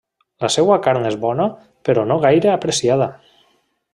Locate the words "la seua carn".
0.45-1.05